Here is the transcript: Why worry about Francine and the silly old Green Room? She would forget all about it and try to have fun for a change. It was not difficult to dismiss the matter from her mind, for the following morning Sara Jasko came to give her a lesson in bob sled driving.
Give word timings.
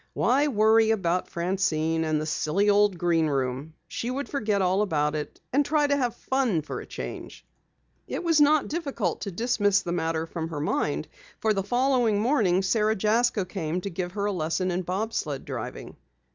Why 0.13 0.47
worry 0.47 0.89
about 0.89 1.29
Francine 1.29 2.03
and 2.05 2.19
the 2.19 2.25
silly 2.25 2.71
old 2.71 2.97
Green 2.97 3.27
Room? 3.27 3.75
She 3.87 4.09
would 4.09 4.27
forget 4.27 4.59
all 4.59 4.81
about 4.81 5.13
it 5.13 5.39
and 5.53 5.63
try 5.63 5.85
to 5.85 5.95
have 5.95 6.15
fun 6.15 6.63
for 6.63 6.79
a 6.81 6.87
change. 6.87 7.45
It 8.07 8.23
was 8.23 8.41
not 8.41 8.67
difficult 8.67 9.21
to 9.21 9.31
dismiss 9.31 9.83
the 9.83 9.91
matter 9.91 10.25
from 10.25 10.47
her 10.49 10.59
mind, 10.59 11.07
for 11.37 11.53
the 11.53 11.61
following 11.61 12.19
morning 12.19 12.63
Sara 12.63 12.95
Jasko 12.95 13.45
came 13.45 13.79
to 13.81 13.91
give 13.91 14.13
her 14.13 14.25
a 14.25 14.31
lesson 14.31 14.71
in 14.71 14.81
bob 14.81 15.13
sled 15.13 15.45
driving. 15.45 15.95